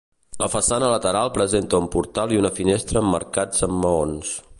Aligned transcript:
La 0.43 0.47
façana 0.51 0.87
lateral 0.93 1.29
presenta 1.35 1.79
un 1.83 1.85
portal 1.97 2.33
i 2.33 2.39
una 2.45 2.53
finestra 2.61 3.05
emmarcats 3.07 3.67
en 3.69 3.77
maons. 3.85 4.35